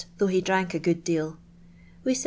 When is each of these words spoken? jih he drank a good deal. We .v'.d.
jih 0.17 0.29
he 0.31 0.41
drank 0.41 0.73
a 0.73 0.79
good 0.79 1.03
deal. 1.03 1.37
We 2.03 2.13
.v'.d. 2.15 2.19